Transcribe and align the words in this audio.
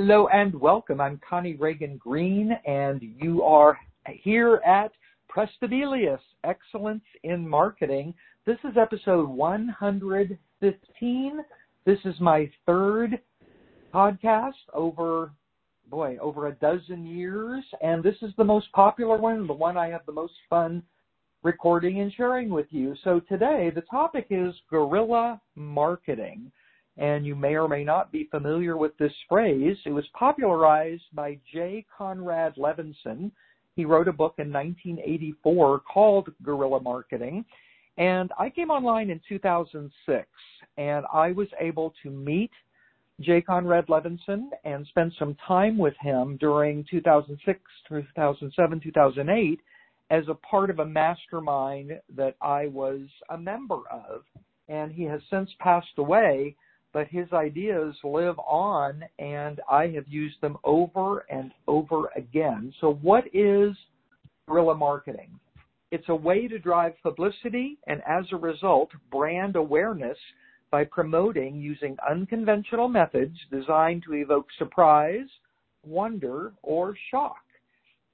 Hello 0.00 0.28
and 0.28 0.54
welcome. 0.54 1.00
I'm 1.00 1.20
Connie 1.28 1.56
Ragen 1.56 1.98
Green, 1.98 2.52
and 2.64 3.02
you 3.02 3.42
are 3.42 3.76
here 4.06 4.62
at 4.64 4.92
Praestabilis 5.28 6.20
Excellence 6.44 7.02
in 7.24 7.48
Marketing. 7.48 8.14
This 8.46 8.58
is 8.62 8.76
episode 8.80 9.28
115. 9.28 11.44
This 11.84 11.98
is 12.04 12.14
my 12.20 12.48
third 12.64 13.18
podcast 13.92 14.52
over, 14.72 15.32
boy, 15.90 16.16
over 16.20 16.46
a 16.46 16.54
dozen 16.54 17.04
years, 17.04 17.64
and 17.82 18.00
this 18.00 18.22
is 18.22 18.30
the 18.36 18.44
most 18.44 18.70
popular 18.70 19.16
one, 19.16 19.48
the 19.48 19.52
one 19.52 19.76
I 19.76 19.88
have 19.88 20.06
the 20.06 20.12
most 20.12 20.34
fun 20.48 20.80
recording 21.42 22.00
and 22.00 22.12
sharing 22.12 22.50
with 22.50 22.68
you. 22.70 22.94
So 23.02 23.18
today, 23.18 23.72
the 23.74 23.80
topic 23.80 24.28
is 24.30 24.54
guerrilla 24.70 25.40
marketing 25.56 26.52
and 26.98 27.24
you 27.24 27.36
may 27.36 27.56
or 27.56 27.68
may 27.68 27.84
not 27.84 28.10
be 28.10 28.28
familiar 28.30 28.76
with 28.76 28.96
this 28.98 29.12
phrase. 29.28 29.76
It 29.86 29.90
was 29.90 30.04
popularized 30.18 31.04
by 31.14 31.38
Jay 31.52 31.86
Conrad 31.96 32.56
Levinson. 32.56 33.30
He 33.76 33.84
wrote 33.84 34.08
a 34.08 34.12
book 34.12 34.34
in 34.38 34.52
1984 34.52 35.80
called 35.80 36.28
Guerrilla 36.42 36.80
Marketing. 36.80 37.44
And 37.98 38.30
I 38.38 38.50
came 38.50 38.70
online 38.70 39.10
in 39.10 39.20
2006 39.28 40.26
and 40.76 41.06
I 41.12 41.32
was 41.32 41.48
able 41.60 41.94
to 42.02 42.10
meet 42.10 42.50
Jay 43.20 43.40
Conrad 43.40 43.86
Levinson 43.86 44.48
and 44.64 44.86
spend 44.88 45.12
some 45.18 45.36
time 45.46 45.78
with 45.78 45.94
him 46.00 46.36
during 46.40 46.84
2006, 46.90 47.60
2007, 47.88 48.80
2008 48.80 49.60
as 50.10 50.24
a 50.28 50.34
part 50.34 50.70
of 50.70 50.78
a 50.78 50.84
mastermind 50.84 51.92
that 52.16 52.34
I 52.40 52.66
was 52.68 53.00
a 53.30 53.38
member 53.38 53.80
of. 53.90 54.22
And 54.68 54.92
he 54.92 55.04
has 55.04 55.20
since 55.30 55.50
passed 55.60 55.86
away 55.98 56.56
but 56.92 57.06
his 57.08 57.32
ideas 57.32 57.94
live 58.02 58.38
on 58.38 59.04
and 59.18 59.60
I 59.70 59.88
have 59.88 60.08
used 60.08 60.40
them 60.40 60.56
over 60.64 61.26
and 61.30 61.52
over 61.66 62.10
again. 62.16 62.72
So 62.80 62.94
what 63.02 63.24
is 63.34 63.76
guerrilla 64.48 64.74
marketing? 64.74 65.30
It's 65.90 66.08
a 66.08 66.14
way 66.14 66.48
to 66.48 66.58
drive 66.58 66.94
publicity 67.02 67.78
and 67.86 68.02
as 68.06 68.24
a 68.32 68.36
result, 68.36 68.90
brand 69.10 69.56
awareness 69.56 70.18
by 70.70 70.84
promoting 70.84 71.60
using 71.60 71.96
unconventional 72.08 72.88
methods 72.88 73.36
designed 73.50 74.02
to 74.04 74.14
evoke 74.14 74.46
surprise, 74.58 75.28
wonder, 75.84 76.52
or 76.62 76.94
shock. 77.10 77.36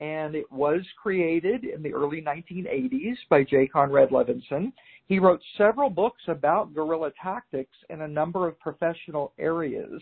And 0.04 0.34
it 0.34 0.50
was 0.52 0.82
created 1.02 1.64
in 1.64 1.82
the 1.82 1.94
early 1.94 2.20
1980s 2.20 3.16
by 3.30 3.42
Jay 3.42 3.66
Conrad 3.66 4.10
Levinson 4.10 4.72
he 5.06 5.18
wrote 5.18 5.40
several 5.58 5.90
books 5.90 6.22
about 6.28 6.74
guerrilla 6.74 7.10
tactics 7.22 7.76
in 7.90 8.02
a 8.02 8.08
number 8.08 8.48
of 8.48 8.58
professional 8.58 9.32
areas. 9.38 10.00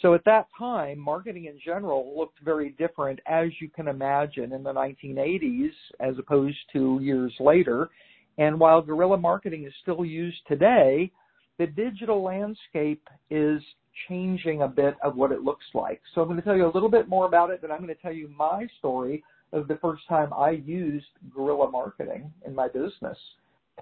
So 0.00 0.14
at 0.14 0.24
that 0.26 0.46
time, 0.56 0.98
marketing 0.98 1.46
in 1.46 1.58
general 1.64 2.14
looked 2.16 2.38
very 2.44 2.70
different, 2.70 3.18
as 3.26 3.48
you 3.60 3.68
can 3.68 3.88
imagine, 3.88 4.52
in 4.52 4.62
the 4.62 4.72
1980s 4.72 5.72
as 5.98 6.16
opposed 6.18 6.58
to 6.72 7.00
years 7.02 7.34
later. 7.40 7.90
And 8.38 8.60
while 8.60 8.80
guerrilla 8.80 9.16
marketing 9.16 9.64
is 9.64 9.72
still 9.82 10.04
used 10.04 10.38
today, 10.46 11.10
the 11.58 11.66
digital 11.66 12.22
landscape 12.22 13.02
is 13.30 13.60
changing 14.08 14.62
a 14.62 14.68
bit 14.68 14.96
of 15.02 15.16
what 15.16 15.32
it 15.32 15.42
looks 15.42 15.64
like. 15.74 16.00
So 16.14 16.20
I'm 16.20 16.28
going 16.28 16.38
to 16.38 16.44
tell 16.44 16.56
you 16.56 16.66
a 16.66 16.74
little 16.74 16.90
bit 16.90 17.08
more 17.08 17.26
about 17.26 17.50
it, 17.50 17.60
but 17.60 17.70
I'm 17.70 17.78
going 17.78 17.94
to 17.94 18.02
tell 18.02 18.12
you 18.12 18.28
my 18.36 18.66
story 18.78 19.24
of 19.52 19.68
the 19.68 19.76
first 19.76 20.02
time 20.08 20.32
I 20.32 20.50
used 20.50 21.06
guerrilla 21.34 21.70
marketing 21.70 22.32
in 22.46 22.54
my 22.54 22.68
business. 22.68 23.18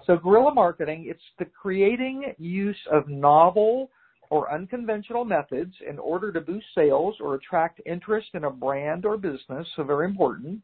So 0.05 0.15
guerrilla 0.17 0.53
marketing, 0.53 1.05
it's 1.07 1.19
the 1.39 1.45
creating 1.45 2.33
use 2.37 2.77
of 2.91 3.07
novel 3.07 3.89
or 4.29 4.51
unconventional 4.53 5.25
methods 5.25 5.73
in 5.87 5.97
order 5.97 6.31
to 6.31 6.41
boost 6.41 6.65
sales 6.75 7.15
or 7.19 7.35
attract 7.35 7.81
interest 7.85 8.27
in 8.33 8.43
a 8.43 8.49
brand 8.49 9.05
or 9.05 9.17
business, 9.17 9.67
so 9.75 9.83
very 9.83 10.05
important. 10.05 10.61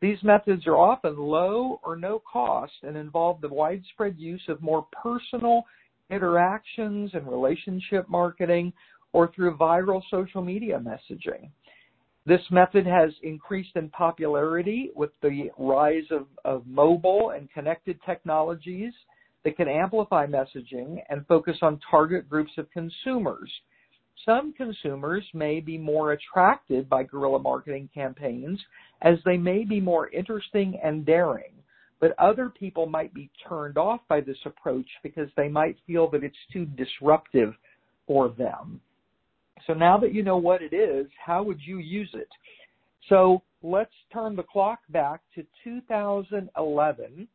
These 0.00 0.22
methods 0.22 0.66
are 0.66 0.76
often 0.76 1.16
low 1.16 1.80
or 1.82 1.96
no 1.96 2.22
cost 2.30 2.72
and 2.82 2.96
involve 2.96 3.40
the 3.40 3.48
widespread 3.48 4.16
use 4.16 4.42
of 4.48 4.62
more 4.62 4.86
personal 5.02 5.64
interactions 6.10 7.10
and 7.14 7.26
relationship 7.26 8.08
marketing 8.08 8.72
or 9.12 9.30
through 9.34 9.56
viral 9.56 10.02
social 10.10 10.42
media 10.42 10.78
messaging. 10.78 11.50
This 12.26 12.42
method 12.50 12.86
has 12.86 13.10
increased 13.22 13.74
in 13.76 13.88
popularity 13.88 14.90
with 14.94 15.10
the 15.22 15.48
rise 15.56 16.04
of, 16.10 16.26
of 16.44 16.66
mobile 16.66 17.30
and 17.30 17.50
connected 17.50 17.98
technologies 18.04 18.92
that 19.44 19.56
can 19.56 19.68
amplify 19.68 20.26
messaging 20.26 20.98
and 21.08 21.26
focus 21.26 21.56
on 21.62 21.80
target 21.90 22.28
groups 22.28 22.52
of 22.58 22.70
consumers. 22.70 23.50
Some 24.26 24.52
consumers 24.52 25.24
may 25.32 25.60
be 25.60 25.78
more 25.78 26.12
attracted 26.12 26.88
by 26.88 27.04
guerrilla 27.04 27.38
marketing 27.38 27.88
campaigns 27.94 28.60
as 29.00 29.16
they 29.24 29.38
may 29.38 29.64
be 29.64 29.80
more 29.80 30.08
interesting 30.10 30.78
and 30.82 31.06
daring, 31.06 31.54
but 32.00 32.18
other 32.18 32.48
people 32.48 32.86
might 32.86 33.12
be 33.12 33.30
turned 33.48 33.76
off 33.76 34.00
by 34.08 34.20
this 34.20 34.38
approach 34.44 34.86
because 35.02 35.28
they 35.36 35.48
might 35.48 35.76
feel 35.86 36.08
that 36.10 36.22
it's 36.22 36.36
too 36.52 36.64
disruptive 36.64 37.54
for 38.06 38.28
them. 38.30 38.80
So 39.66 39.74
now 39.74 39.98
that 39.98 40.14
you 40.14 40.22
know 40.22 40.36
what 40.36 40.62
it 40.62 40.72
is, 40.72 41.06
how 41.24 41.42
would 41.42 41.60
you 41.60 41.78
use 41.78 42.10
it? 42.14 42.28
So 43.08 43.42
let's 43.62 43.92
turn 44.12 44.36
the 44.36 44.42
clock 44.42 44.80
back 44.90 45.20
to 45.34 45.44
2011. 45.64 47.28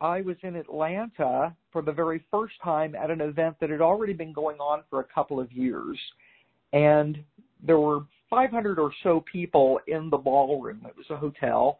I 0.00 0.20
was 0.20 0.36
in 0.42 0.56
Atlanta 0.56 1.54
for 1.72 1.82
the 1.82 1.92
very 1.92 2.24
first 2.30 2.54
time 2.62 2.94
at 2.94 3.10
an 3.10 3.20
event 3.20 3.56
that 3.60 3.70
had 3.70 3.80
already 3.80 4.12
been 4.12 4.32
going 4.32 4.58
on 4.58 4.82
for 4.90 5.00
a 5.00 5.04
couple 5.04 5.40
of 5.40 5.50
years. 5.52 5.98
And 6.72 7.18
there 7.64 7.80
were 7.80 8.00
500 8.30 8.78
or 8.78 8.92
so 9.02 9.24
people 9.30 9.80
in 9.86 10.10
the 10.10 10.16
ballroom. 10.16 10.84
It 10.86 10.96
was 10.96 11.06
a 11.10 11.16
hotel. 11.16 11.78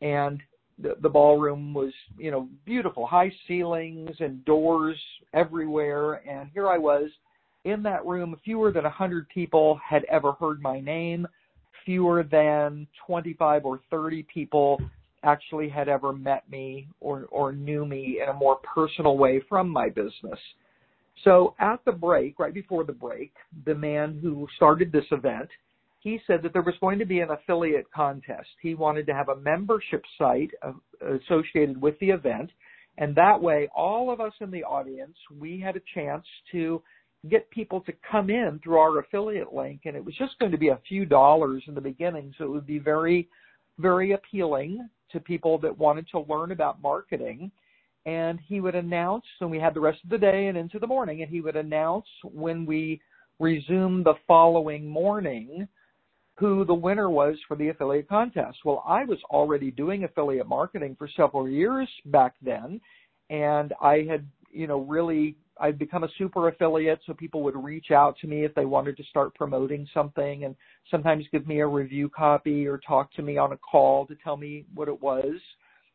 And 0.00 0.40
the, 0.78 0.96
the 1.00 1.08
ballroom 1.08 1.74
was, 1.74 1.92
you 2.18 2.30
know, 2.30 2.48
beautiful, 2.64 3.06
high 3.06 3.32
ceilings 3.46 4.16
and 4.20 4.44
doors 4.44 4.96
everywhere. 5.34 6.26
And 6.28 6.50
here 6.52 6.68
I 6.68 6.78
was 6.78 7.10
in 7.64 7.82
that 7.84 8.04
room, 8.04 8.36
fewer 8.44 8.72
than 8.72 8.84
100 8.84 9.28
people 9.28 9.78
had 9.88 10.04
ever 10.04 10.32
heard 10.32 10.60
my 10.60 10.80
name. 10.80 11.26
Fewer 11.84 12.22
than 12.22 12.86
25 13.06 13.64
or 13.64 13.80
30 13.90 14.24
people 14.32 14.80
actually 15.24 15.68
had 15.68 15.88
ever 15.88 16.12
met 16.12 16.48
me 16.50 16.88
or, 17.00 17.26
or 17.30 17.52
knew 17.52 17.84
me 17.84 18.20
in 18.22 18.28
a 18.28 18.32
more 18.32 18.56
personal 18.56 19.16
way 19.16 19.40
from 19.48 19.68
my 19.68 19.88
business. 19.88 20.38
So 21.24 21.54
at 21.60 21.84
the 21.84 21.92
break, 21.92 22.38
right 22.38 22.54
before 22.54 22.84
the 22.84 22.92
break, 22.92 23.32
the 23.66 23.74
man 23.74 24.18
who 24.20 24.48
started 24.56 24.90
this 24.90 25.04
event, 25.10 25.48
he 26.02 26.20
said 26.26 26.42
that 26.42 26.52
there 26.52 26.62
was 26.62 26.74
going 26.80 26.98
to 26.98 27.06
be 27.06 27.20
an 27.20 27.30
affiliate 27.30 27.90
contest. 27.92 28.48
He 28.60 28.74
wanted 28.74 29.06
to 29.06 29.14
have 29.14 29.28
a 29.28 29.36
membership 29.36 30.02
site 30.18 30.50
uh, 30.60 30.72
associated 31.14 31.80
with 31.80 31.96
the 32.00 32.10
event. 32.10 32.50
And 32.98 33.14
that 33.14 33.40
way, 33.40 33.68
all 33.74 34.12
of 34.12 34.20
us 34.20 34.32
in 34.40 34.50
the 34.50 34.64
audience, 34.64 35.16
we 35.38 35.60
had 35.60 35.76
a 35.76 35.82
chance 35.94 36.26
to 36.50 36.82
get 37.30 37.48
people 37.50 37.80
to 37.82 37.92
come 38.10 38.30
in 38.30 38.60
through 38.62 38.78
our 38.78 38.98
affiliate 38.98 39.52
link 39.54 39.82
and 39.84 39.94
it 39.94 40.04
was 40.04 40.14
just 40.16 40.36
going 40.40 40.50
to 40.50 40.58
be 40.58 40.70
a 40.70 40.80
few 40.88 41.06
dollars 41.06 41.62
in 41.68 41.74
the 41.74 41.80
beginning 41.80 42.34
so 42.36 42.44
it 42.44 42.50
would 42.50 42.66
be 42.66 42.80
very 42.80 43.28
very 43.78 44.10
appealing 44.10 44.88
to 45.12 45.20
people 45.20 45.56
that 45.56 45.78
wanted 45.78 46.04
to 46.08 46.18
learn 46.28 46.50
about 46.50 46.82
marketing 46.82 47.48
and 48.06 48.40
he 48.48 48.60
would 48.60 48.74
announce 48.74 49.24
and 49.40 49.48
we 49.48 49.60
had 49.60 49.72
the 49.72 49.78
rest 49.78 50.00
of 50.02 50.10
the 50.10 50.18
day 50.18 50.48
and 50.48 50.58
into 50.58 50.80
the 50.80 50.86
morning 50.86 51.22
and 51.22 51.30
he 51.30 51.40
would 51.40 51.54
announce 51.54 52.06
when 52.24 52.66
we 52.66 53.00
resumed 53.38 54.04
the 54.04 54.14
following 54.26 54.88
morning 54.88 55.68
who 56.36 56.64
the 56.64 56.74
winner 56.74 57.10
was 57.10 57.36
for 57.46 57.56
the 57.56 57.68
affiliate 57.68 58.08
contest 58.08 58.58
well 58.64 58.82
i 58.86 59.04
was 59.04 59.18
already 59.30 59.70
doing 59.70 60.04
affiliate 60.04 60.48
marketing 60.48 60.94
for 60.98 61.08
several 61.16 61.48
years 61.48 61.88
back 62.06 62.34
then 62.42 62.80
and 63.30 63.72
i 63.80 64.04
had 64.08 64.26
you 64.50 64.66
know 64.66 64.80
really 64.80 65.36
I'd 65.60 65.78
become 65.78 66.02
a 66.02 66.08
super 66.18 66.48
affiliate, 66.48 67.00
so 67.06 67.12
people 67.12 67.42
would 67.42 67.56
reach 67.56 67.90
out 67.90 68.16
to 68.20 68.26
me 68.26 68.44
if 68.44 68.54
they 68.54 68.64
wanted 68.64 68.96
to 68.96 69.04
start 69.04 69.34
promoting 69.34 69.86
something 69.92 70.44
and 70.44 70.56
sometimes 70.90 71.24
give 71.30 71.46
me 71.46 71.60
a 71.60 71.66
review 71.66 72.08
copy 72.08 72.66
or 72.66 72.78
talk 72.78 73.12
to 73.14 73.22
me 73.22 73.36
on 73.36 73.52
a 73.52 73.56
call 73.58 74.06
to 74.06 74.16
tell 74.16 74.36
me 74.36 74.64
what 74.74 74.88
it 74.88 75.02
was 75.02 75.36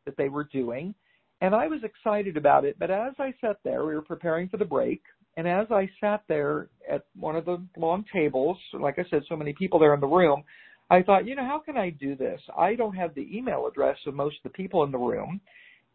that 0.05 0.15
they 0.15 0.29
were 0.29 0.45
doing. 0.45 0.93
And 1.41 1.53
I 1.53 1.67
was 1.67 1.83
excited 1.83 2.37
about 2.37 2.65
it, 2.65 2.77
but 2.79 2.89
as 2.89 3.13
I 3.19 3.33
sat 3.41 3.57
there, 3.63 3.85
we 3.85 3.93
were 3.93 4.01
preparing 4.01 4.47
for 4.47 4.57
the 4.57 4.65
break, 4.65 5.01
and 5.37 5.47
as 5.47 5.67
I 5.69 5.87
sat 6.01 6.23
there 6.27 6.67
at 6.91 7.05
one 7.15 7.35
of 7.35 7.45
the 7.45 7.61
long 7.77 8.03
tables, 8.11 8.57
like 8.73 8.97
I 8.97 9.05
said, 9.09 9.21
so 9.29 9.35
many 9.35 9.53
people 9.53 9.77
there 9.77 9.93
in 9.93 9.99
the 9.99 10.07
room, 10.07 10.43
I 10.89 11.03
thought, 11.03 11.27
you 11.27 11.35
know, 11.35 11.45
how 11.45 11.59
can 11.59 11.77
I 11.77 11.91
do 11.91 12.15
this? 12.15 12.41
I 12.57 12.73
don't 12.73 12.95
have 12.95 13.13
the 13.13 13.27
email 13.31 13.67
address 13.67 13.97
of 14.07 14.15
most 14.15 14.37
of 14.37 14.51
the 14.51 14.57
people 14.57 14.83
in 14.83 14.91
the 14.91 14.97
room. 14.97 15.39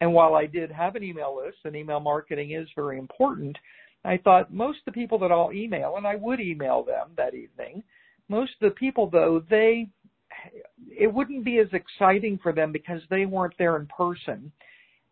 And 0.01 0.15
while 0.15 0.37
I 0.37 0.47
did 0.47 0.71
have 0.71 0.95
an 0.95 1.03
email 1.03 1.37
list 1.45 1.59
and 1.65 1.75
email 1.75 1.99
marketing 1.99 2.53
is 2.53 2.69
very 2.77 2.99
important, 2.99 3.57
I 4.05 4.17
thought 4.17 4.53
most 4.53 4.79
of 4.87 4.95
the 4.95 5.01
people 5.01 5.19
that 5.19 5.33
I'll 5.33 5.53
email, 5.53 5.95
and 5.97 6.07
I 6.07 6.17
would 6.17 6.41
email 6.41 6.85
them 6.85 7.09
that 7.17 7.35
evening, 7.35 7.83
most 8.29 8.53
of 8.61 8.71
the 8.71 8.77
people 8.77 9.11
though, 9.11 9.43
they, 9.51 9.89
it 10.89 11.13
wouldn't 11.13 11.45
be 11.45 11.59
as 11.59 11.69
exciting 11.73 12.39
for 12.41 12.53
them 12.53 12.71
because 12.71 13.01
they 13.11 13.27
weren't 13.27 13.55
there 13.59 13.77
in 13.77 13.87
person. 13.87 14.53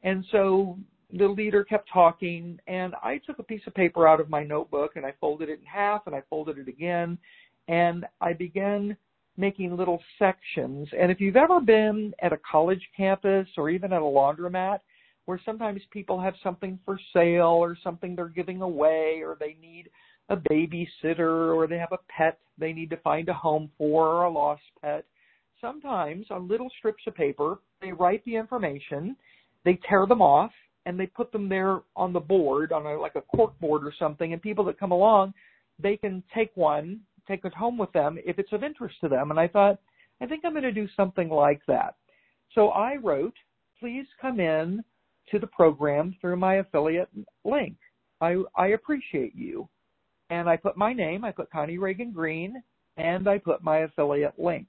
And 0.02 0.24
so 0.30 0.78
the 1.12 1.26
leader 1.26 1.64
kept 1.64 1.88
talking 1.92 2.58
and 2.66 2.94
I 3.02 3.18
took 3.18 3.38
a 3.38 3.42
piece 3.42 3.62
of 3.66 3.74
paper 3.74 4.06
out 4.06 4.20
of 4.20 4.30
my 4.30 4.44
notebook 4.44 4.92
and 4.96 5.04
I 5.04 5.12
folded 5.20 5.48
it 5.48 5.60
in 5.60 5.66
half 5.66 6.06
and 6.06 6.14
I 6.14 6.22
folded 6.30 6.58
it 6.58 6.68
again 6.68 7.18
and 7.68 8.06
I 8.20 8.32
began 8.32 8.96
making 9.36 9.76
little 9.76 10.02
sections. 10.18 10.88
And 10.98 11.10
if 11.10 11.20
you've 11.20 11.36
ever 11.36 11.60
been 11.60 12.12
at 12.22 12.32
a 12.32 12.38
college 12.38 12.82
campus 12.96 13.48
or 13.56 13.70
even 13.70 13.92
at 13.92 14.02
a 14.02 14.04
laundromat, 14.04 14.80
where 15.26 15.40
sometimes 15.44 15.80
people 15.92 16.20
have 16.20 16.34
something 16.42 16.78
for 16.84 16.98
sale 17.12 17.46
or 17.46 17.76
something 17.84 18.16
they're 18.16 18.28
giving 18.28 18.62
away 18.62 19.20
or 19.24 19.36
they 19.38 19.56
need 19.60 19.88
a 20.28 20.36
babysitter 20.36 21.54
or 21.54 21.66
they 21.66 21.78
have 21.78 21.92
a 21.92 21.98
pet 22.08 22.38
they 22.58 22.72
need 22.72 22.90
to 22.90 22.96
find 22.98 23.28
a 23.28 23.32
home 23.32 23.70
for 23.78 24.06
or 24.06 24.24
a 24.24 24.30
lost 24.30 24.62
pet. 24.82 25.04
Sometimes 25.60 26.26
on 26.30 26.48
little 26.48 26.70
strips 26.78 27.02
of 27.06 27.14
paper, 27.14 27.58
they 27.80 27.92
write 27.92 28.24
the 28.24 28.36
information, 28.36 29.16
they 29.64 29.78
tear 29.88 30.06
them 30.06 30.20
off, 30.22 30.52
and 30.86 30.98
they 30.98 31.06
put 31.06 31.32
them 31.32 31.48
there 31.48 31.80
on 31.96 32.12
the 32.12 32.20
board, 32.20 32.72
on 32.72 32.86
a, 32.86 32.98
like 32.98 33.14
a 33.14 33.20
cork 33.20 33.58
board 33.60 33.84
or 33.84 33.92
something, 33.98 34.32
and 34.32 34.40
people 34.40 34.64
that 34.64 34.78
come 34.78 34.92
along, 34.92 35.34
they 35.78 35.96
can 35.96 36.22
take 36.34 36.50
one, 36.54 37.00
take 37.28 37.44
it 37.44 37.54
home 37.54 37.78
with 37.78 37.92
them 37.92 38.18
if 38.24 38.38
it's 38.38 38.52
of 38.52 38.64
interest 38.64 38.96
to 39.00 39.08
them. 39.08 39.30
And 39.30 39.38
I 39.38 39.48
thought, 39.48 39.78
I 40.20 40.26
think 40.26 40.44
I'm 40.44 40.52
going 40.52 40.62
to 40.62 40.72
do 40.72 40.88
something 40.96 41.28
like 41.28 41.60
that. 41.66 41.94
So 42.54 42.68
I 42.68 42.96
wrote, 42.96 43.34
please 43.78 44.06
come 44.20 44.40
in 44.40 44.82
to 45.30 45.38
the 45.38 45.46
program 45.46 46.16
through 46.20 46.36
my 46.36 46.56
affiliate 46.56 47.08
link. 47.44 47.76
I, 48.20 48.36
I 48.56 48.68
appreciate 48.68 49.34
you. 49.34 49.68
And 50.30 50.48
I 50.48 50.56
put 50.56 50.76
my 50.76 50.92
name, 50.92 51.24
I 51.24 51.32
put 51.32 51.50
Connie 51.50 51.78
Ragen 51.78 52.12
Green, 52.12 52.62
and 52.96 53.28
I 53.28 53.38
put 53.38 53.64
my 53.64 53.78
affiliate 53.78 54.38
link. 54.38 54.66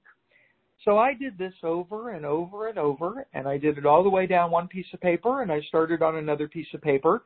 So 0.84 0.98
I 0.98 1.14
did 1.14 1.38
this 1.38 1.54
over 1.62 2.10
and 2.10 2.26
over 2.26 2.68
and 2.68 2.78
over, 2.78 3.26
and 3.34 3.46
I 3.46 3.56
did 3.56 3.78
it 3.78 3.86
all 3.86 4.02
the 4.02 4.10
way 4.10 4.26
down 4.26 4.50
one 4.50 4.66
piece 4.66 4.86
of 4.92 5.00
paper, 5.00 5.42
and 5.42 5.52
I 5.52 5.60
started 5.68 6.02
on 6.02 6.16
another 6.16 6.48
piece 6.48 6.66
of 6.74 6.82
paper, 6.82 7.22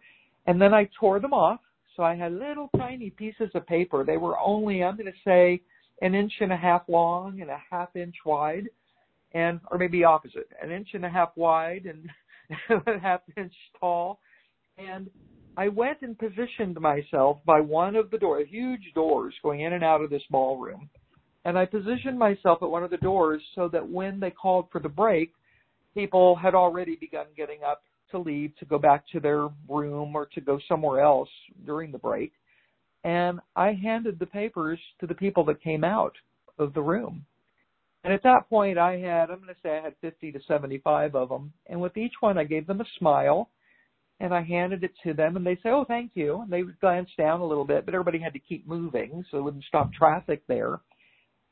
and 0.47 0.61
then 0.61 0.75
I 0.75 0.88
tore 1.00 1.20
them 1.20 1.32
off. 1.32 1.61
So 1.97 2.03
I 2.03 2.14
had 2.14 2.32
little 2.32 2.69
tiny 2.76 3.08
pieces 3.08 3.50
of 3.55 3.67
paper. 3.67 4.05
They 4.05 4.19
were 4.19 4.38
only, 4.38 4.85
I'm 4.85 4.97
going 4.97 5.11
to 5.11 5.19
say, 5.25 5.62
an 6.03 6.14
inch 6.14 6.32
and 6.41 6.53
a 6.53 6.56
half 6.56 6.82
long 6.88 7.41
and 7.41 7.50
a 7.50 7.58
half 7.70 7.97
inch 7.97 8.17
wide, 8.26 8.69
and 9.32 9.61
or 9.70 9.79
maybe 9.79 10.05
opposite, 10.05 10.49
an 10.62 10.70
inch 10.70 10.88
and 10.93 11.06
a 11.06 11.08
half 11.08 11.31
wide 11.37 11.87
and 11.87 12.11
a 12.87 12.99
half 12.99 13.20
inch 13.38 13.55
tall. 13.81 14.20
And 14.76 15.08
I 15.56 15.69
went 15.69 16.03
and 16.03 16.19
positioned 16.19 16.79
myself 16.79 17.38
by 17.47 17.61
one 17.61 17.97
of 17.97 18.11
the 18.11 18.19
doors, 18.19 18.49
huge 18.50 18.93
doors 18.94 19.35
going 19.43 19.62
in 19.62 19.73
and 19.73 19.82
out 19.82 20.03
of 20.03 20.11
this 20.11 20.23
ballroom. 20.31 20.91
And 21.46 21.56
I 21.56 21.64
positioned 21.64 22.19
myself 22.19 22.58
at 22.60 22.69
one 22.69 22.82
of 22.82 22.90
the 22.90 22.96
doors 22.96 23.40
so 23.54 23.69
that 23.69 23.88
when 23.88 24.19
they 24.19 24.32
called 24.32 24.66
for 24.72 24.81
the 24.81 24.88
break, 24.88 25.32
people 25.94 26.34
had 26.34 26.56
already 26.56 26.96
begun 26.96 27.26
getting 27.37 27.62
up 27.62 27.84
to 28.10 28.19
leave 28.19 28.50
to 28.58 28.64
go 28.64 28.81
back 28.81 29.04
to 29.12 29.20
their 29.20 29.48
room 29.69 30.16
or 30.16 30.26
to 30.34 30.40
go 30.40 30.58
somewhere 30.69 31.00
else 31.00 31.28
during 31.64 31.93
the 31.93 31.98
break. 31.98 32.32
And 33.04 33.38
I 33.54 33.75
handed 33.81 34.19
the 34.19 34.26
papers 34.26 34.81
to 34.98 35.06
the 35.06 35.14
people 35.14 35.44
that 35.44 35.62
came 35.62 35.84
out 35.84 36.14
of 36.58 36.75
the 36.75 36.82
room. 36.82 37.25
And 38.02 38.12
at 38.12 38.25
that 38.25 38.48
point, 38.48 38.76
I 38.76 38.98
had, 38.98 39.31
I'm 39.31 39.38
going 39.38 39.46
to 39.46 39.60
say 39.62 39.78
I 39.78 39.82
had 39.82 39.94
50 40.00 40.32
to 40.32 40.40
75 40.48 41.14
of 41.14 41.28
them. 41.28 41.52
And 41.69 41.81
with 41.81 41.96
each 41.96 42.14
one, 42.19 42.38
I 42.38 42.44
gave 42.44 42.66
them 42.66 42.81
a 42.81 42.87
smile 42.98 43.50
and 44.19 44.34
I 44.34 44.43
handed 44.43 44.82
it 44.82 44.94
to 45.04 45.12
them, 45.12 45.37
and 45.37 45.46
they 45.46 45.56
say, 45.56 45.69
"Oh, 45.69 45.84
thank 45.84 46.12
you." 46.14 46.40
And 46.40 46.50
they 46.50 46.62
would 46.62 46.81
glance 46.81 47.10
down 47.19 47.40
a 47.40 47.46
little 47.46 47.66
bit, 47.66 47.84
but 47.84 47.94
everybody 47.94 48.19
had 48.19 48.32
to 48.32 48.38
keep 48.38 48.66
moving, 48.66 49.22
so 49.31 49.37
it 49.37 49.43
wouldn't 49.43 49.64
stop 49.64 49.93
traffic 49.93 50.40
there. 50.46 50.81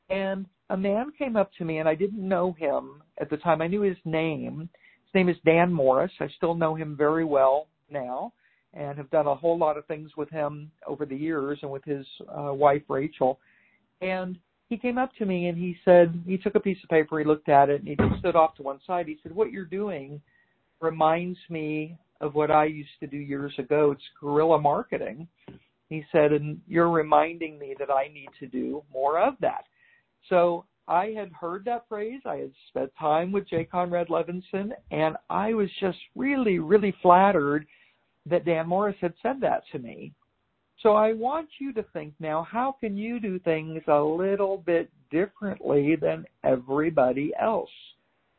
And 0.09 0.45
a 0.69 0.77
man 0.77 1.11
came 1.17 1.35
up 1.35 1.51
to 1.57 1.65
me, 1.65 1.79
and 1.79 1.89
I 1.89 1.95
didn't 1.95 2.27
know 2.27 2.53
him 2.53 3.01
at 3.19 3.29
the 3.29 3.37
time. 3.37 3.61
I 3.61 3.67
knew 3.67 3.81
his 3.81 3.97
name. 4.05 4.69
His 5.05 5.13
name 5.13 5.29
is 5.29 5.37
Dan 5.45 5.71
Morris. 5.71 6.11
I 6.19 6.27
still 6.37 6.55
know 6.55 6.75
him 6.75 6.95
very 6.95 7.25
well 7.25 7.67
now, 7.89 8.33
and 8.73 8.97
have 8.97 9.09
done 9.09 9.27
a 9.27 9.35
whole 9.35 9.57
lot 9.57 9.77
of 9.77 9.85
things 9.85 10.11
with 10.17 10.29
him 10.29 10.71
over 10.87 11.05
the 11.05 11.15
years, 11.15 11.59
and 11.61 11.71
with 11.71 11.83
his 11.83 12.05
uh, 12.29 12.53
wife 12.53 12.83
Rachel. 12.87 13.39
And 14.01 14.37
he 14.67 14.77
came 14.77 14.97
up 14.97 15.11
to 15.17 15.25
me 15.25 15.47
and 15.47 15.57
he 15.57 15.77
said, 15.85 16.21
he 16.25 16.37
took 16.37 16.55
a 16.55 16.59
piece 16.59 16.77
of 16.83 16.89
paper, 16.89 17.19
he 17.19 17.25
looked 17.25 17.49
at 17.49 17.69
it, 17.69 17.81
and 17.81 17.87
he 17.87 17.95
just 17.95 18.19
stood 18.19 18.35
off 18.35 18.55
to 18.55 18.63
one 18.63 18.79
side. 18.85 19.07
He 19.07 19.17
said, 19.23 19.33
"What 19.33 19.51
you're 19.51 19.65
doing." 19.65 20.21
reminds 20.81 21.37
me 21.49 21.97
of 22.21 22.35
what 22.35 22.51
I 22.51 22.65
used 22.65 22.89
to 22.99 23.07
do 23.07 23.17
years 23.17 23.53
ago. 23.57 23.91
It's 23.91 24.03
guerrilla 24.19 24.59
marketing. 24.59 25.27
He 25.89 26.03
said, 26.11 26.31
and 26.31 26.59
you're 26.67 26.89
reminding 26.89 27.59
me 27.59 27.75
that 27.79 27.91
I 27.91 28.07
need 28.13 28.29
to 28.39 28.47
do 28.47 28.83
more 28.91 29.19
of 29.19 29.35
that. 29.41 29.65
So 30.29 30.65
I 30.87 31.07
had 31.07 31.31
heard 31.31 31.65
that 31.65 31.87
phrase. 31.87 32.21
I 32.25 32.37
had 32.37 32.51
spent 32.69 32.91
time 32.99 33.31
with 33.31 33.49
Jay 33.49 33.63
Conrad 33.63 34.07
Levinson, 34.07 34.71
and 34.91 35.15
I 35.29 35.53
was 35.53 35.69
just 35.79 35.97
really, 36.15 36.59
really 36.59 36.93
flattered 37.01 37.65
that 38.27 38.45
Dan 38.45 38.67
Morris 38.67 38.95
had 39.01 39.13
said 39.21 39.39
that 39.41 39.63
to 39.71 39.79
me. 39.79 40.13
So 40.81 40.93
I 40.93 41.13
want 41.13 41.47
you 41.59 41.73
to 41.73 41.83
think 41.93 42.13
now, 42.19 42.43
how 42.49 42.75
can 42.79 42.97
you 42.97 43.19
do 43.19 43.39
things 43.39 43.81
a 43.87 43.99
little 43.99 44.57
bit 44.57 44.89
differently 45.09 45.95
than 45.95 46.25
everybody 46.43 47.31
else? 47.41 47.69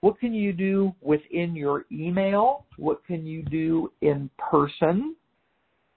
What 0.00 0.20
can 0.20 0.34
you 0.34 0.52
do 0.52 0.94
within 1.00 1.56
your 1.56 1.86
email? 1.90 2.66
What 2.76 3.04
can 3.04 3.26
you 3.26 3.42
do 3.42 3.90
in 4.02 4.30
person? 4.38 5.16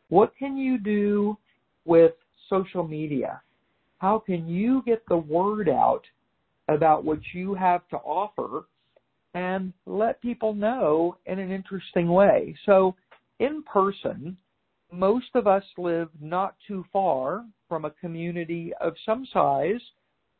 What 0.08 0.36
can 0.38 0.58
you 0.58 0.78
do 0.80 1.38
with 1.86 2.14
social 2.50 2.88
media? 2.88 3.42
How 4.00 4.20
can 4.20 4.48
you 4.48 4.82
get 4.86 5.04
the 5.08 5.18
word 5.18 5.70
out 5.70 6.04
about 6.68 7.04
what 7.04 7.20
you 7.34 7.54
have 7.54 7.88
to 7.90 7.98
offer 7.98 8.66
and 9.34 9.74
let 9.86 10.22
people 10.22 10.54
know 10.54 11.18
in 11.26 11.40
an 11.40 11.52
interesting 11.52 12.08
way? 12.08 12.56
So, 12.66 12.96
in 13.40 13.64
person, 13.64 14.38
most 14.92 15.28
of 15.36 15.48
us 15.48 15.64
live 15.78 16.10
not 16.20 16.56
too 16.68 16.84
far 16.92 17.46
from 17.68 17.86
a 17.86 17.92
community 17.92 18.74
of 18.82 18.94
some 19.06 19.26
size 19.32 19.82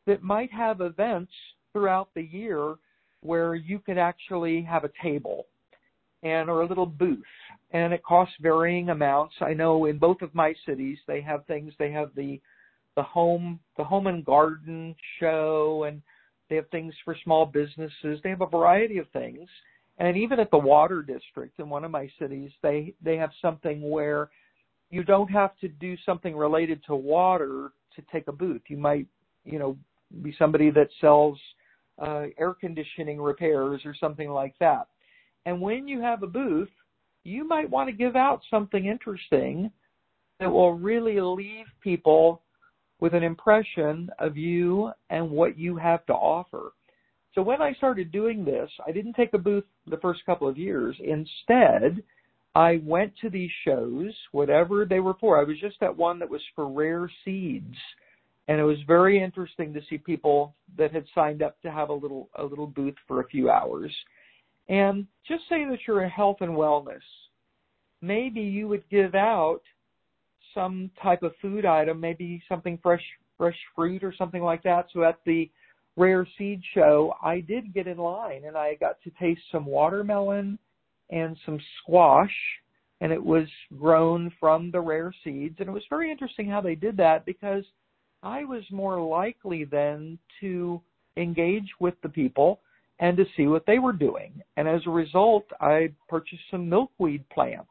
that 0.06 0.22
might 0.22 0.52
have 0.52 0.80
events 0.80 1.32
throughout 1.72 2.08
the 2.14 2.22
year 2.22 2.74
where 3.22 3.54
you 3.54 3.78
can 3.78 3.98
actually 3.98 4.62
have 4.62 4.84
a 4.84 4.90
table 5.02 5.46
and 6.22 6.50
or 6.50 6.62
a 6.62 6.66
little 6.66 6.86
booth 6.86 7.22
and 7.70 7.92
it 7.92 8.02
costs 8.02 8.34
varying 8.40 8.90
amounts 8.90 9.34
i 9.40 9.54
know 9.54 9.86
in 9.86 9.98
both 9.98 10.20
of 10.20 10.34
my 10.34 10.52
cities 10.66 10.98
they 11.06 11.20
have 11.20 11.46
things 11.46 11.72
they 11.78 11.90
have 11.90 12.10
the 12.14 12.40
the 12.96 13.02
home 13.02 13.60
the 13.76 13.84
home 13.84 14.06
and 14.06 14.24
garden 14.24 14.94
show 15.18 15.84
and 15.86 16.02
they 16.48 16.56
have 16.56 16.68
things 16.70 16.92
for 17.04 17.16
small 17.22 17.46
businesses. 17.46 18.20
They 18.22 18.30
have 18.30 18.40
a 18.40 18.46
variety 18.46 18.98
of 18.98 19.08
things. 19.10 19.48
And 19.98 20.16
even 20.16 20.40
at 20.40 20.50
the 20.50 20.58
water 20.58 21.02
district 21.02 21.60
in 21.60 21.68
one 21.68 21.84
of 21.84 21.90
my 21.90 22.10
cities 22.18 22.50
they 22.62 22.94
they 23.02 23.16
have 23.16 23.30
something 23.40 23.88
where 23.88 24.30
you 24.90 25.04
don't 25.04 25.30
have 25.30 25.56
to 25.58 25.68
do 25.68 25.96
something 26.04 26.36
related 26.36 26.82
to 26.86 26.96
water 26.96 27.70
to 27.94 28.02
take 28.12 28.28
a 28.28 28.32
booth. 28.32 28.62
You 28.68 28.76
might 28.76 29.06
you 29.44 29.58
know 29.58 29.76
be 30.22 30.34
somebody 30.38 30.70
that 30.70 30.88
sells 31.00 31.38
uh, 32.00 32.24
air 32.38 32.54
conditioning 32.54 33.20
repairs 33.20 33.82
or 33.84 33.94
something 33.94 34.30
like 34.30 34.54
that. 34.58 34.88
And 35.46 35.60
when 35.60 35.86
you 35.86 36.00
have 36.00 36.22
a 36.22 36.26
booth, 36.26 36.68
you 37.24 37.46
might 37.46 37.68
want 37.68 37.88
to 37.88 37.92
give 37.92 38.16
out 38.16 38.40
something 38.50 38.86
interesting 38.86 39.70
that 40.38 40.50
will 40.50 40.72
really 40.72 41.20
leave 41.20 41.66
people 41.82 42.42
with 43.00 43.14
an 43.14 43.22
impression 43.22 44.10
of 44.18 44.36
you 44.36 44.90
and 45.08 45.30
what 45.30 45.58
you 45.58 45.76
have 45.76 46.04
to 46.06 46.12
offer. 46.12 46.72
So 47.34 47.42
when 47.42 47.62
I 47.62 47.72
started 47.74 48.12
doing 48.12 48.44
this, 48.44 48.70
I 48.86 48.92
didn't 48.92 49.14
take 49.14 49.34
a 49.34 49.38
booth 49.38 49.64
the 49.86 49.98
first 49.98 50.24
couple 50.26 50.48
of 50.48 50.58
years. 50.58 50.96
Instead, 50.98 52.02
I 52.54 52.80
went 52.84 53.12
to 53.20 53.30
these 53.30 53.50
shows, 53.64 54.12
whatever 54.32 54.84
they 54.84 55.00
were 55.00 55.14
for. 55.20 55.40
I 55.40 55.44
was 55.44 55.58
just 55.60 55.80
at 55.82 55.96
one 55.96 56.18
that 56.18 56.28
was 56.28 56.42
for 56.54 56.68
rare 56.68 57.10
seeds 57.24 57.76
and 58.50 58.58
it 58.58 58.64
was 58.64 58.78
very 58.84 59.22
interesting 59.22 59.72
to 59.72 59.80
see 59.88 59.96
people 59.96 60.56
that 60.76 60.92
had 60.92 61.04
signed 61.14 61.40
up 61.40 61.62
to 61.62 61.70
have 61.70 61.88
a 61.88 61.94
little 61.94 62.28
a 62.34 62.42
little 62.42 62.66
booth 62.66 62.96
for 63.06 63.20
a 63.20 63.28
few 63.28 63.48
hours 63.48 63.94
and 64.68 65.06
just 65.26 65.42
say 65.48 65.64
that 65.64 65.78
you're 65.86 66.02
in 66.02 66.10
health 66.10 66.38
and 66.40 66.50
wellness 66.50 66.98
maybe 68.02 68.40
you 68.40 68.66
would 68.66 68.82
give 68.90 69.14
out 69.14 69.60
some 70.54 70.90
type 71.02 71.22
of 71.22 71.32
food 71.40 71.64
item 71.64 72.00
maybe 72.00 72.42
something 72.48 72.78
fresh 72.82 73.04
fresh 73.36 73.56
fruit 73.74 74.04
or 74.04 74.14
something 74.16 74.42
like 74.42 74.62
that. 74.62 74.86
So 74.92 75.04
at 75.04 75.18
the 75.24 75.50
rare 75.96 76.26
seed 76.38 76.62
show 76.72 77.12
i 77.20 77.40
did 77.40 77.74
get 77.74 77.88
in 77.88 77.98
line 77.98 78.42
and 78.46 78.56
i 78.56 78.74
got 78.76 79.02
to 79.02 79.10
taste 79.20 79.40
some 79.50 79.66
watermelon 79.66 80.56
and 81.10 81.36
some 81.44 81.58
squash 81.82 82.32
and 83.00 83.12
it 83.12 83.22
was 83.22 83.46
grown 83.78 84.32
from 84.38 84.70
the 84.70 84.80
rare 84.80 85.12
seeds. 85.24 85.56
And 85.58 85.68
it 85.68 85.72
was 85.72 85.82
very 85.88 86.10
interesting 86.10 86.48
how 86.48 86.60
they 86.60 86.74
did 86.74 86.96
that 86.98 87.24
because 87.24 87.64
I 88.22 88.44
was 88.44 88.62
more 88.70 89.00
likely 89.00 89.64
then 89.64 90.18
to 90.40 90.80
engage 91.16 91.68
with 91.80 91.94
the 92.02 92.08
people 92.08 92.60
and 92.98 93.16
to 93.16 93.24
see 93.36 93.46
what 93.46 93.64
they 93.66 93.78
were 93.78 93.94
doing. 93.94 94.42
And 94.56 94.68
as 94.68 94.82
a 94.86 94.90
result, 94.90 95.44
I 95.60 95.92
purchased 96.08 96.42
some 96.50 96.68
milkweed 96.68 97.26
plants 97.30 97.70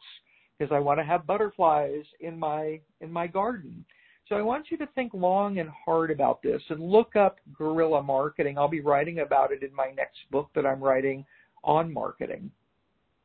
because 0.60 0.74
I 0.74 0.80
want 0.80 1.00
to 1.00 1.06
have 1.06 1.26
butterflies 1.26 2.04
in 2.20 2.38
my 2.38 2.80
in 3.02 3.12
my 3.12 3.28
garden. 3.28 3.86
So 4.28 4.36
I 4.36 4.42
want 4.42 4.68
you 4.70 4.78
to 4.78 4.88
think 4.94 5.14
long 5.16 5.58
and 5.58 5.70
hard 5.86 6.12
about 6.12 6.44
this 6.44 6.62
and 6.70 6.80
look 6.80 7.16
up 7.16 7.40
guerrilla 7.58 8.04
marketing. 8.04 8.58
I'll 8.58 8.68
be 8.68 8.82
writing 8.82 9.20
about 9.20 9.52
it 9.52 9.64
in 9.64 9.74
my 9.74 9.92
next 9.96 10.20
book 10.30 10.50
that 10.54 10.68
I'm 10.68 10.84
writing 10.84 11.26
on 11.64 11.92
marketing. 11.92 12.52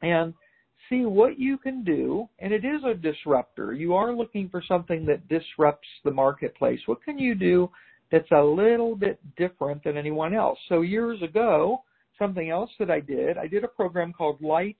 And 0.00 0.32
see 0.88 1.04
what 1.04 1.38
you 1.38 1.58
can 1.58 1.84
do, 1.84 2.28
and 2.38 2.54
it 2.54 2.64
is 2.64 2.82
a 2.84 2.94
disruptor. 2.94 3.74
You 3.74 3.94
are 3.94 4.14
looking 4.14 4.48
for 4.48 4.62
something 4.66 5.04
that 5.06 5.28
disrupts 5.28 5.88
the 6.04 6.10
marketplace. 6.10 6.80
What 6.86 7.02
can 7.02 7.18
you 7.18 7.34
do 7.34 7.70
that's 8.14 8.30
a 8.30 8.42
little 8.42 8.94
bit 8.94 9.18
different 9.36 9.82
than 9.82 9.96
anyone 9.96 10.34
else. 10.34 10.58
So 10.68 10.82
years 10.82 11.20
ago, 11.22 11.82
something 12.18 12.48
else 12.48 12.70
that 12.78 12.90
I 12.90 13.00
did, 13.00 13.36
I 13.38 13.48
did 13.48 13.64
a 13.64 13.68
program 13.68 14.12
called 14.12 14.40
Lights, 14.40 14.78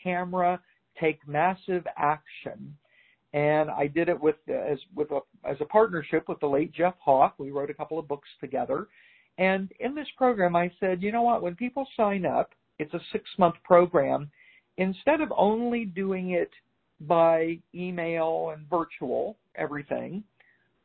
Camera, 0.00 0.60
Take 1.00 1.26
Massive 1.26 1.86
Action. 1.96 2.76
And 3.34 3.70
I 3.70 3.86
did 3.86 4.08
it 4.08 4.18
with 4.18 4.36
as 4.48 4.78
with 4.94 5.10
a 5.10 5.20
as 5.44 5.56
a 5.60 5.66
partnership 5.66 6.28
with 6.28 6.40
the 6.40 6.46
late 6.46 6.72
Geoff 6.72 6.94
Hoff. 7.04 7.32
We 7.38 7.50
wrote 7.50 7.70
a 7.70 7.74
couple 7.74 7.98
of 7.98 8.08
books 8.08 8.28
together. 8.40 8.88
And 9.36 9.70
in 9.80 9.94
this 9.94 10.08
program 10.16 10.56
I 10.56 10.70
said, 10.80 11.02
you 11.02 11.12
know 11.12 11.22
what, 11.22 11.42
when 11.42 11.54
people 11.54 11.86
sign 11.96 12.26
up, 12.26 12.54
it's 12.78 12.94
a 12.94 13.00
six 13.12 13.24
month 13.38 13.54
program, 13.64 14.30
instead 14.78 15.20
of 15.20 15.32
only 15.36 15.84
doing 15.84 16.30
it 16.30 16.50
by 17.02 17.58
email 17.74 18.52
and 18.56 18.68
virtual 18.68 19.36
everything, 19.56 20.24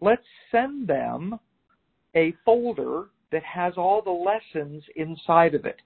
let's 0.01 0.25
send 0.51 0.87
them 0.87 1.39
a 2.15 2.33
folder 2.45 3.05
that 3.31 3.43
has 3.43 3.73
all 3.77 4.01
the 4.01 4.11
lessons 4.11 4.83
inside 4.95 5.55
of 5.55 5.65
it. 5.65 5.81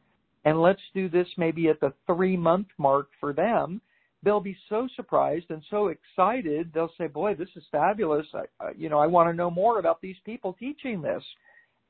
And 0.45 0.61
let's 0.61 0.81
do 0.93 1.09
this 1.09 1.27
maybe 1.37 1.67
at 1.69 1.79
the 1.79 1.93
three 2.05 2.37
month 2.37 2.67
mark 2.77 3.07
for 3.19 3.33
them. 3.33 3.81
They'll 4.27 4.41
be 4.41 4.57
so 4.67 4.89
surprised 4.97 5.45
and 5.51 5.63
so 5.69 5.87
excited. 5.87 6.71
They'll 6.73 6.91
say, 6.97 7.07
boy, 7.07 7.35
this 7.35 7.47
is 7.55 7.63
fabulous. 7.71 8.25
I, 8.33 8.71
you 8.77 8.89
know, 8.89 8.99
I 8.99 9.07
want 9.07 9.29
to 9.29 9.33
know 9.33 9.49
more 9.49 9.79
about 9.79 10.01
these 10.01 10.17
people 10.25 10.51
teaching 10.59 11.01
this. 11.01 11.23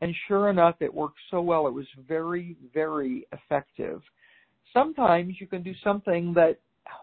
And 0.01 0.13
sure 0.27 0.51
enough, 0.51 0.75
it 0.79 0.93
worked 0.93 1.17
so 1.31 1.41
well. 1.41 1.65
It 1.65 1.73
was 1.73 1.87
very, 2.07 2.55
very 2.75 3.25
effective. 3.31 4.03
Sometimes 4.71 5.37
you 5.41 5.47
can 5.47 5.63
do 5.63 5.73
something 5.83 6.31
that 6.35 6.59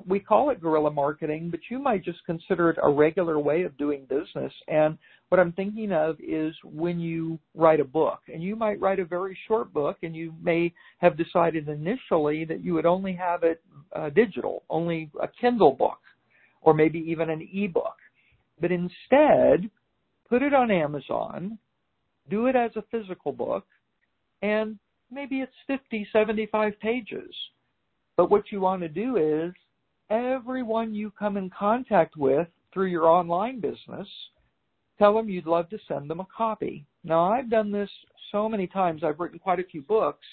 we 0.07 0.21
call 0.21 0.50
it 0.50 0.61
guerrilla 0.61 0.91
marketing, 0.91 1.50
but 1.50 1.61
you 1.71 1.79
might 1.79 2.05
just 2.05 2.25
consider 2.26 2.71
it 2.71 2.79
a 2.83 2.91
regular 2.91 3.38
way 3.38 3.62
of 3.62 3.76
doing 3.76 4.07
business. 4.09 4.53
And 4.69 4.99
what 5.29 5.41
I'm 5.41 5.53
thinking 5.53 5.93
of 5.93 6.17
is 6.21 6.55
when 6.64 6.99
you 7.00 7.38
write 7.55 7.81
a 7.81 7.85
book, 7.85 8.21
and 8.33 8.43
you 8.43 8.57
might 8.57 8.81
write 8.81 9.00
a 9.00 9.05
very 9.05 9.37
short 9.49 9.73
book, 9.73 9.99
and 10.03 10.14
you 10.14 10.35
may 10.43 10.73
have 10.99 11.17
decided 11.17 11.69
initially 11.69 12.45
that 12.45 12.62
you 12.62 12.75
would 12.75 12.87
only 12.87 13.14
have 13.14 13.43
it 13.43 13.62
uh, 13.95 14.11
digital, 14.11 14.62
only 14.69 15.11
a 15.21 15.29
Kindle 15.41 15.73
book, 15.73 15.99
or 16.61 16.75
maybe 16.75 16.99
even 16.99 17.31
an 17.31 17.49
ebook. 17.53 17.97
But 18.61 18.73
instead, 18.73 19.71
put 20.29 20.43
it 20.43 20.55
on 20.55 20.71
Amazon, 20.71 21.59
do 22.31 22.47
it 22.47 22.57
as 22.57 22.71
a 22.76 22.85
physical 22.91 23.33
book, 23.33 23.67
and 24.43 24.79
maybe 25.11 25.41
it's 25.41 25.53
50, 25.67 26.09
75 26.12 26.79
pages. 26.81 27.35
But 28.17 28.31
what 28.31 28.53
you 28.53 28.61
want 28.61 28.83
to 28.83 28.88
do 28.88 29.17
is 29.17 29.53
everyone 30.11 30.94
you 30.94 31.12
come 31.18 31.37
in 31.37 31.50
contact 31.50 32.16
with 32.16 32.49
through 32.73 32.87
your 32.87 33.06
online 33.06 33.61
business, 33.61 34.08
tell 34.99 35.14
them 35.14 35.28
you'd 35.28 35.46
love 35.46 35.68
to 35.70 35.78
send 35.88 36.08
them 36.08 36.20
a 36.20 36.26
copy. 36.37 36.84
Now, 37.02 37.32
I've 37.32 37.50
done 37.50 37.70
this 37.70 37.90
so 38.32 38.49
many 38.49 38.66
times. 38.66 39.02
I've 39.04 39.20
written 39.20 39.38
quite 39.38 39.61
a 39.61 39.64
few 39.64 39.82
books. 39.82 40.26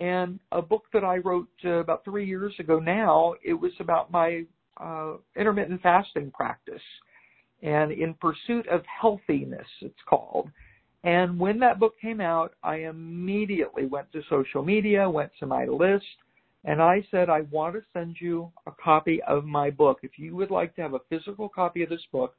And 0.00 0.40
a 0.50 0.60
book 0.60 0.84
that 0.92 1.04
I 1.04 1.18
wrote 1.18 1.48
uh, 1.64 1.74
about 1.74 2.04
three 2.04 2.26
years 2.26 2.54
ago 2.58 2.78
now, 2.80 3.34
it 3.44 3.54
was 3.54 3.72
about 3.78 4.10
my 4.10 4.44
uh, 4.76 5.14
intermittent 5.36 5.82
fasting 5.82 6.32
practice 6.32 6.82
and 7.64 7.92
in 7.92 8.14
pursuit 8.14 8.68
of 8.68 8.82
healthiness, 9.00 9.66
it's 9.80 9.94
called. 10.06 10.50
And 11.02 11.38
when 11.38 11.58
that 11.60 11.80
book 11.80 11.94
came 12.00 12.20
out, 12.20 12.54
I 12.62 12.76
immediately 12.76 13.86
went 13.86 14.10
to 14.12 14.22
social 14.28 14.62
media, 14.62 15.08
went 15.08 15.30
to 15.40 15.46
my 15.46 15.64
list, 15.64 16.04
and 16.64 16.80
I 16.80 17.06
said, 17.10 17.28
I 17.28 17.42
want 17.50 17.74
to 17.74 17.82
send 17.92 18.16
you 18.20 18.50
a 18.66 18.72
copy 18.72 19.20
of 19.26 19.44
my 19.44 19.70
book. 19.70 19.98
If 20.02 20.18
you 20.18 20.34
would 20.36 20.50
like 20.50 20.74
to 20.76 20.82
have 20.82 20.94
a 20.94 21.00
physical 21.10 21.48
copy 21.48 21.82
of 21.82 21.90
this 21.90 22.04
book, 22.10 22.34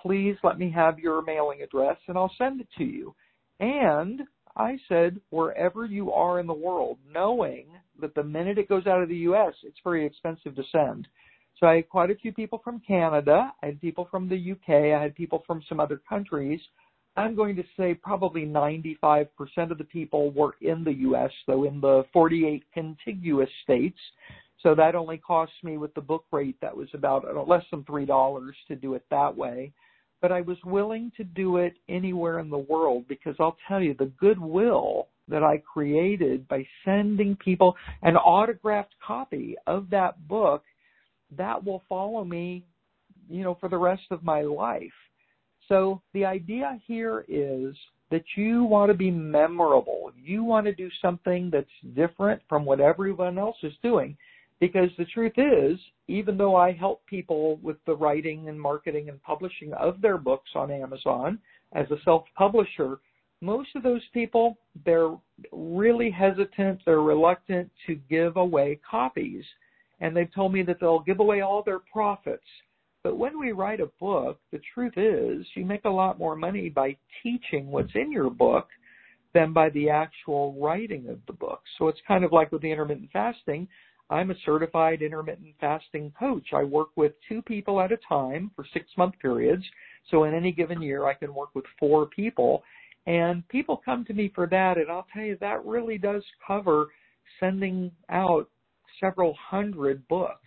please 0.00 0.36
let 0.42 0.58
me 0.58 0.70
have 0.70 0.98
your 0.98 1.22
mailing 1.22 1.62
address 1.62 1.96
and 2.08 2.18
I'll 2.18 2.32
send 2.36 2.60
it 2.60 2.68
to 2.76 2.84
you. 2.84 3.14
And 3.60 4.22
I 4.56 4.78
said, 4.88 5.20
wherever 5.30 5.86
you 5.86 6.12
are 6.12 6.40
in 6.40 6.46
the 6.46 6.52
world, 6.52 6.98
knowing 7.10 7.66
that 8.00 8.14
the 8.14 8.22
minute 8.22 8.58
it 8.58 8.68
goes 8.68 8.86
out 8.86 9.02
of 9.02 9.08
the 9.08 9.16
U.S., 9.16 9.54
it's 9.62 9.78
very 9.82 10.04
expensive 10.04 10.54
to 10.56 10.62
send. 10.70 11.08
So 11.58 11.66
I 11.66 11.76
had 11.76 11.88
quite 11.88 12.10
a 12.10 12.16
few 12.16 12.32
people 12.32 12.60
from 12.62 12.82
Canada. 12.86 13.52
I 13.62 13.66
had 13.66 13.80
people 13.80 14.06
from 14.10 14.28
the 14.28 14.52
UK. 14.52 14.96
I 14.96 15.02
had 15.02 15.14
people 15.14 15.42
from 15.46 15.62
some 15.68 15.80
other 15.80 16.00
countries. 16.08 16.60
I'm 17.16 17.36
going 17.36 17.54
to 17.56 17.64
say 17.76 17.94
probably 17.94 18.44
95% 18.44 19.28
of 19.70 19.78
the 19.78 19.84
people 19.84 20.32
were 20.32 20.56
in 20.60 20.82
the 20.82 20.92
U.S., 20.94 21.30
though 21.46 21.64
in 21.64 21.80
the 21.80 22.04
48 22.12 22.64
contiguous 22.72 23.48
states. 23.62 23.98
So 24.62 24.74
that 24.74 24.94
only 24.94 25.18
cost 25.18 25.52
me 25.62 25.76
with 25.76 25.94
the 25.94 26.00
book 26.00 26.24
rate 26.32 26.56
that 26.60 26.76
was 26.76 26.88
about 26.92 27.24
uh, 27.24 27.42
less 27.42 27.64
than 27.70 27.84
$3 27.84 28.52
to 28.68 28.76
do 28.76 28.94
it 28.94 29.04
that 29.10 29.36
way. 29.36 29.72
But 30.20 30.32
I 30.32 30.40
was 30.40 30.56
willing 30.64 31.12
to 31.16 31.24
do 31.24 31.58
it 31.58 31.74
anywhere 31.88 32.38
in 32.40 32.50
the 32.50 32.58
world 32.58 33.04
because 33.08 33.36
I'll 33.38 33.58
tell 33.68 33.82
you 33.82 33.94
the 33.94 34.10
goodwill 34.18 35.08
that 35.28 35.42
I 35.42 35.58
created 35.58 36.48
by 36.48 36.66
sending 36.84 37.36
people 37.36 37.76
an 38.02 38.16
autographed 38.16 38.94
copy 39.06 39.54
of 39.66 39.90
that 39.90 40.26
book 40.26 40.64
that 41.36 41.62
will 41.62 41.82
follow 41.88 42.24
me, 42.24 42.64
you 43.28 43.42
know, 43.42 43.56
for 43.60 43.68
the 43.68 43.78
rest 43.78 44.04
of 44.10 44.22
my 44.22 44.42
life. 44.42 44.92
So 45.68 46.00
the 46.12 46.24
idea 46.24 46.78
here 46.86 47.24
is 47.28 47.74
that 48.10 48.24
you 48.36 48.64
want 48.64 48.90
to 48.90 48.96
be 48.96 49.10
memorable. 49.10 50.12
You 50.16 50.44
want 50.44 50.66
to 50.66 50.74
do 50.74 50.88
something 51.00 51.50
that's 51.50 51.66
different 51.96 52.42
from 52.48 52.64
what 52.64 52.80
everyone 52.80 53.38
else 53.38 53.56
is 53.62 53.72
doing. 53.82 54.16
Because 54.60 54.90
the 54.96 55.04
truth 55.06 55.32
is, 55.36 55.78
even 56.06 56.38
though 56.38 56.54
I 56.54 56.72
help 56.72 57.04
people 57.06 57.58
with 57.62 57.76
the 57.86 57.96
writing 57.96 58.48
and 58.48 58.60
marketing 58.60 59.08
and 59.08 59.22
publishing 59.22 59.72
of 59.74 60.00
their 60.00 60.16
books 60.16 60.50
on 60.54 60.70
Amazon 60.70 61.38
as 61.72 61.90
a 61.90 62.00
self 62.04 62.24
publisher, 62.36 62.98
most 63.40 63.70
of 63.74 63.82
those 63.82 64.02
people, 64.12 64.56
they're 64.84 65.16
really 65.52 66.10
hesitant, 66.10 66.80
they're 66.86 67.02
reluctant 67.02 67.70
to 67.86 67.96
give 68.08 68.36
away 68.36 68.78
copies. 68.88 69.44
And 70.00 70.16
they've 70.16 70.32
told 70.32 70.52
me 70.52 70.62
that 70.62 70.78
they'll 70.80 71.00
give 71.00 71.20
away 71.20 71.40
all 71.40 71.62
their 71.62 71.80
profits 71.80 72.44
but 73.04 73.18
when 73.18 73.38
we 73.38 73.52
write 73.52 73.80
a 73.80 73.90
book, 74.00 74.40
the 74.50 74.60
truth 74.72 74.94
is 74.96 75.46
you 75.54 75.64
make 75.64 75.84
a 75.84 75.90
lot 75.90 76.18
more 76.18 76.34
money 76.34 76.70
by 76.70 76.96
teaching 77.22 77.70
what's 77.70 77.94
in 77.94 78.10
your 78.10 78.30
book 78.30 78.68
than 79.34 79.52
by 79.52 79.68
the 79.70 79.90
actual 79.90 80.56
writing 80.58 81.08
of 81.08 81.18
the 81.26 81.34
book. 81.34 81.60
So 81.78 81.88
it's 81.88 82.00
kind 82.08 82.24
of 82.24 82.32
like 82.32 82.50
with 82.50 82.62
the 82.62 82.72
intermittent 82.72 83.10
fasting. 83.12 83.68
I'm 84.08 84.30
a 84.30 84.34
certified 84.46 85.02
intermittent 85.02 85.54
fasting 85.60 86.12
coach. 86.18 86.48
I 86.54 86.64
work 86.64 86.88
with 86.96 87.12
two 87.28 87.42
people 87.42 87.80
at 87.80 87.92
a 87.92 87.98
time 88.08 88.50
for 88.56 88.64
six 88.72 88.86
month 88.96 89.14
periods. 89.20 89.64
So 90.10 90.24
in 90.24 90.34
any 90.34 90.52
given 90.52 90.80
year, 90.80 91.06
I 91.06 91.14
can 91.14 91.34
work 91.34 91.54
with 91.54 91.64
four 91.78 92.06
people. 92.06 92.62
And 93.06 93.46
people 93.48 93.82
come 93.84 94.04
to 94.06 94.14
me 94.14 94.32
for 94.34 94.46
that. 94.46 94.78
And 94.78 94.90
I'll 94.90 95.06
tell 95.12 95.24
you, 95.24 95.36
that 95.40 95.64
really 95.66 95.98
does 95.98 96.22
cover 96.46 96.88
sending 97.38 97.90
out 98.08 98.48
several 98.98 99.34
hundred 99.34 100.06
books. 100.08 100.40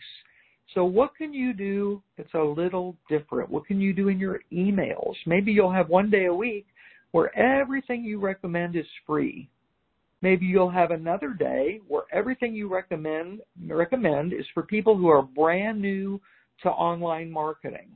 So 0.73 0.83
what 0.83 1.15
can 1.15 1.33
you 1.33 1.53
do 1.53 2.01
that's 2.17 2.33
a 2.33 2.39
little 2.39 2.95
different? 3.09 3.49
What 3.49 3.65
can 3.65 3.79
you 3.79 3.93
do 3.93 4.09
in 4.09 4.19
your 4.19 4.41
emails? 4.51 5.15
Maybe 5.25 5.51
you'll 5.51 5.71
have 5.71 5.89
one 5.89 6.09
day 6.09 6.25
a 6.25 6.33
week 6.33 6.65
where 7.11 7.35
everything 7.37 8.03
you 8.03 8.19
recommend 8.19 8.75
is 8.75 8.85
free. 9.05 9.49
Maybe 10.21 10.45
you'll 10.45 10.69
have 10.69 10.91
another 10.91 11.29
day 11.29 11.79
where 11.87 12.03
everything 12.11 12.53
you 12.53 12.67
recommend 12.67 13.41
recommend 13.67 14.33
is 14.33 14.45
for 14.53 14.63
people 14.63 14.97
who 14.97 15.07
are 15.07 15.21
brand 15.21 15.81
new 15.81 16.19
to 16.63 16.69
online 16.69 17.31
marketing. 17.31 17.89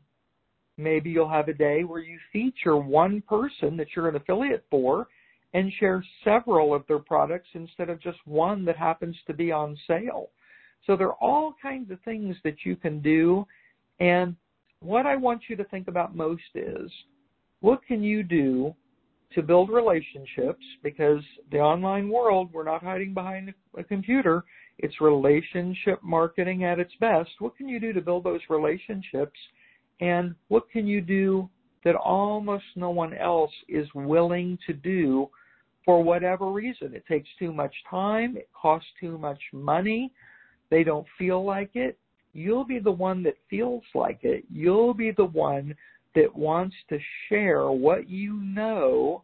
Maybe 0.78 1.10
you'll 1.10 1.30
have 1.30 1.48
a 1.48 1.54
day 1.54 1.84
where 1.84 2.00
you 2.00 2.20
feature 2.32 2.78
one 2.78 3.22
person 3.28 3.76
that 3.78 3.88
you're 3.96 4.08
an 4.08 4.16
affiliate 4.16 4.66
for 4.70 5.08
and 5.54 5.72
share 5.80 6.04
several 6.24 6.74
of 6.74 6.86
their 6.88 7.00
products 7.00 7.50
instead 7.54 7.90
of 7.90 8.02
just 8.02 8.20
one 8.26 8.64
that 8.66 8.78
happens 8.78 9.16
to 9.28 9.34
be 9.34 9.52
on 9.52 9.78
sale. 9.88 10.30
So 10.86 10.96
there 10.96 11.08
are 11.08 11.22
all 11.22 11.56
kinds 11.62 11.92
of 11.92 12.00
things 12.02 12.36
that 12.44 12.66
you 12.66 12.76
can 12.76 13.02
do. 13.02 13.46
And 14.00 14.36
what 14.80 15.06
I 15.06 15.16
want 15.16 15.44
you 15.48 15.56
to 15.56 15.64
think 15.66 15.88
about 15.88 16.16
most 16.16 16.42
is 16.56 16.92
what 17.60 17.86
can 17.86 18.02
you 18.04 18.24
do 18.24 18.76
to 19.34 19.42
build 19.42 19.70
relationships? 19.70 20.64
Because 20.84 21.22
the 21.52 21.60
online 21.60 22.10
world, 22.10 22.50
we're 22.52 22.64
not 22.64 22.84
hiding 22.84 23.14
behind 23.14 23.54
a 23.78 23.84
computer. 23.84 24.44
It's 24.80 25.00
relationship 25.00 26.00
marketing 26.02 26.64
at 26.64 26.80
its 26.80 26.94
best. 27.00 27.30
What 27.40 27.56
can 27.56 27.70
you 27.70 27.80
do 27.80 27.94
to 27.94 28.02
build 28.02 28.24
those 28.24 28.42
relationships? 28.50 29.38
And 30.00 30.34
what 30.48 30.70
can 30.72 30.88
you 30.88 31.02
do 31.02 31.48
that 31.86 31.96
almost 31.96 32.64
no 32.76 32.90
one 32.90 33.14
else 33.14 33.52
is 33.70 33.88
willing 33.94 34.58
to 34.66 34.74
do 34.74 35.30
for 35.86 36.04
whatever 36.04 36.52
reason? 36.52 36.96
It 36.96 37.06
takes 37.08 37.30
too 37.38 37.54
much 37.54 37.74
time. 37.90 38.36
It 38.36 38.50
costs 38.60 38.90
too 39.00 39.20
much 39.20 39.40
money 39.54 40.12
they 40.72 40.84
don't 40.84 41.06
feel 41.20 41.46
like 41.46 41.76
it, 41.76 42.00
you'll 42.34 42.66
be 42.66 42.80
the 42.80 42.92
one 42.92 43.22
that 43.24 43.38
feels 43.50 43.84
like 43.94 44.22
it. 44.24 44.44
You'll 44.52 44.96
be 44.96 45.12
the 45.12 45.26
one 45.26 45.76
that 46.16 46.36
wants 46.36 46.76
to 46.90 46.98
share 47.30 47.70
what 47.72 48.10
you 48.10 48.34
know 48.42 49.24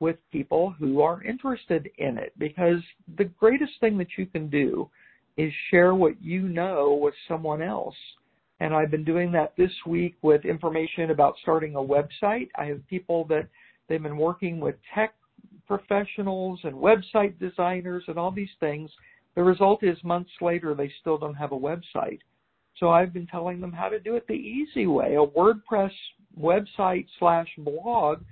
with 0.00 0.16
people 0.32 0.74
who 0.78 1.00
are 1.00 1.22
interested 1.22 1.88
in 1.98 2.18
it 2.18 2.32
because 2.38 2.80
the 3.16 3.24
greatest 3.24 3.72
thing 3.80 3.96
that 3.98 4.08
you 4.16 4.26
can 4.26 4.48
do 4.48 4.90
is 5.36 5.52
share 5.70 5.94
what 5.94 6.20
you 6.20 6.42
know 6.42 6.98
with 7.00 7.14
someone 7.28 7.62
else. 7.62 7.94
And 8.58 8.74
I've 8.74 8.90
been 8.90 9.04
doing 9.04 9.30
that 9.32 9.54
this 9.56 9.70
week 9.86 10.16
with 10.22 10.44
information 10.44 11.10
about 11.10 11.36
starting 11.42 11.76
a 11.76 11.78
website. 11.78 12.48
I 12.56 12.64
have 12.64 12.84
people 12.88 13.24
that 13.26 13.48
They've 13.88 14.02
been 14.02 14.18
working 14.18 14.60
with 14.60 14.76
tech 14.94 15.14
professionals 15.66 16.60
and 16.64 16.74
website 16.74 17.38
designers 17.38 18.04
and 18.06 18.18
all 18.18 18.30
these 18.30 18.48
things. 18.60 18.90
The 19.38 19.44
result 19.44 19.84
is 19.84 19.96
months 20.02 20.32
later, 20.40 20.74
they 20.74 20.90
still 21.00 21.16
don't 21.16 21.36
have 21.36 21.52
a 21.52 21.56
website. 21.56 22.18
So 22.76 22.90
I've 22.90 23.12
been 23.12 23.28
telling 23.28 23.60
them 23.60 23.72
how 23.72 23.88
to 23.88 24.00
do 24.00 24.16
it 24.16 24.26
the 24.26 24.32
easy 24.32 24.88
way. 24.88 25.14
A 25.14 25.24
WordPress 25.24 25.92
website 26.36 27.06
slash 27.20 27.46
blog, 27.58 28.22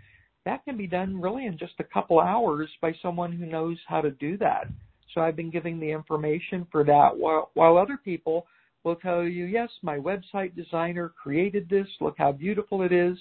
that 0.46 0.64
can 0.64 0.76
be 0.76 0.88
done 0.88 1.20
really 1.20 1.46
in 1.46 1.58
just 1.58 1.74
a 1.78 1.84
couple 1.84 2.18
hours 2.18 2.68
by 2.82 2.92
someone 3.00 3.30
who 3.30 3.46
knows 3.46 3.78
how 3.86 4.00
to 4.00 4.10
do 4.10 4.36
that. 4.38 4.66
So 5.14 5.20
I've 5.20 5.36
been 5.36 5.52
giving 5.52 5.78
the 5.78 5.92
information 5.92 6.66
for 6.72 6.82
that 6.82 7.16
while, 7.16 7.52
while 7.54 7.78
other 7.78 8.00
people 8.04 8.48
will 8.82 8.96
tell 8.96 9.22
you, 9.22 9.44
yes, 9.44 9.70
my 9.82 9.98
website 9.98 10.56
designer 10.56 11.10
created 11.10 11.68
this. 11.68 11.86
Look 12.00 12.16
how 12.18 12.32
beautiful 12.32 12.82
it 12.82 12.90
is. 12.90 13.16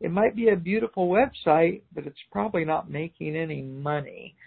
It 0.00 0.10
might 0.10 0.34
be 0.34 0.48
a 0.48 0.56
beautiful 0.56 1.08
website, 1.08 1.82
but 1.94 2.04
it's 2.04 2.18
probably 2.32 2.64
not 2.64 2.90
making 2.90 3.36
any 3.36 3.62
money. 3.62 4.34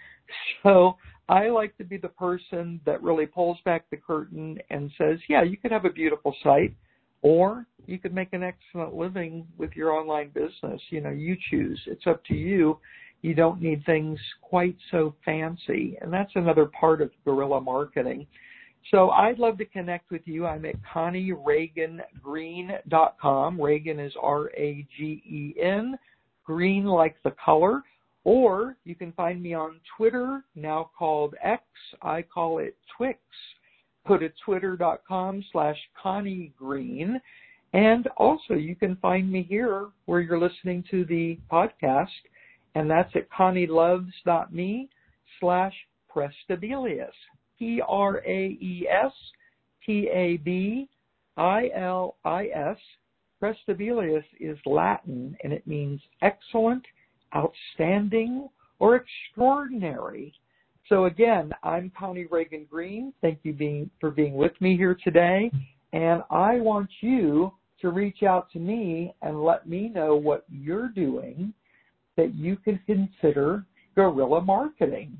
So 0.62 0.96
I 1.28 1.48
like 1.48 1.76
to 1.78 1.84
be 1.84 1.96
the 1.96 2.08
person 2.08 2.80
that 2.84 3.02
really 3.02 3.26
pulls 3.26 3.58
back 3.64 3.88
the 3.90 3.96
curtain 3.96 4.58
and 4.70 4.90
says, 4.98 5.18
yeah, 5.28 5.42
you 5.42 5.56
could 5.56 5.72
have 5.72 5.84
a 5.84 5.90
beautiful 5.90 6.34
site 6.42 6.74
or 7.22 7.66
you 7.86 7.98
could 7.98 8.14
make 8.14 8.32
an 8.32 8.42
excellent 8.42 8.94
living 8.94 9.46
with 9.56 9.70
your 9.74 9.92
online 9.92 10.30
business. 10.30 10.80
You 10.90 11.00
know, 11.00 11.10
you 11.10 11.36
choose. 11.50 11.80
It's 11.86 12.06
up 12.06 12.24
to 12.26 12.34
you. 12.34 12.78
You 13.22 13.34
don't 13.34 13.62
need 13.62 13.86
things 13.86 14.18
quite 14.40 14.76
so 14.90 15.14
fancy. 15.24 15.96
And 16.00 16.12
that's 16.12 16.32
another 16.34 16.66
part 16.66 17.00
of 17.00 17.10
guerrilla 17.24 17.60
marketing. 17.60 18.26
So 18.90 19.10
I'd 19.10 19.38
love 19.38 19.58
to 19.58 19.64
connect 19.64 20.10
with 20.10 20.22
you. 20.24 20.44
I'm 20.44 20.64
at 20.64 20.74
ConnieRagenGreen.com. 20.92 23.58
Ragen 23.58 24.04
is 24.04 24.12
R-A-G-E-N, 24.20 25.96
green 26.44 26.84
like 26.84 27.14
the 27.22 27.32
color. 27.44 27.82
Or 28.24 28.76
you 28.84 28.94
can 28.94 29.12
find 29.12 29.42
me 29.42 29.54
on 29.54 29.80
Twitter, 29.96 30.44
now 30.54 30.90
called 30.96 31.34
X. 31.42 31.62
I 32.02 32.22
call 32.22 32.58
it 32.58 32.76
Twix. 32.96 33.18
Go 34.06 34.16
to 34.16 34.30
twitter.com 34.44 35.44
slash 35.52 35.76
Connie 36.00 36.52
Green. 36.58 37.20
And 37.72 38.08
also 38.16 38.54
you 38.54 38.76
can 38.76 38.96
find 38.96 39.30
me 39.30 39.42
here 39.42 39.88
where 40.06 40.20
you're 40.20 40.40
listening 40.40 40.84
to 40.90 41.04
the 41.06 41.38
podcast, 41.50 42.08
and 42.74 42.90
that's 42.90 43.14
at 43.16 43.30
connieloves.me 43.30 44.88
slash 45.40 45.74
Praestabilis. 46.14 47.08
P 47.58 47.80
R 47.86 48.18
A 48.26 48.58
E 48.60 48.86
S 48.90 49.12
T 49.86 50.08
A 50.12 50.36
B 50.38 50.88
I 51.36 51.70
L 51.76 52.16
I 52.24 52.46
S. 52.46 52.76
Praestabilis 53.40 54.24
is 54.40 54.58
Latin 54.66 55.36
and 55.42 55.52
it 55.52 55.66
means 55.66 56.00
excellent, 56.22 56.84
outstanding, 57.34 58.48
or 58.78 58.96
extraordinary. 58.96 60.32
So 60.88 61.04
again, 61.04 61.52
I'm 61.62 61.92
Connie 61.98 62.26
Ragen 62.26 62.68
Green. 62.68 63.12
Thank 63.22 63.40
you 63.42 63.52
being, 63.52 63.90
for 64.00 64.10
being 64.10 64.34
with 64.34 64.52
me 64.60 64.76
here 64.76 64.96
today. 65.02 65.50
And 65.92 66.22
I 66.30 66.56
want 66.56 66.90
you 67.00 67.52
to 67.80 67.90
reach 67.90 68.22
out 68.22 68.50
to 68.52 68.58
me 68.58 69.14
and 69.22 69.44
let 69.44 69.68
me 69.68 69.88
know 69.88 70.16
what 70.16 70.44
you're 70.50 70.88
doing 70.88 71.52
that 72.16 72.34
you 72.34 72.56
can 72.56 72.80
consider 72.86 73.64
guerrilla 73.94 74.40
marketing. 74.40 75.16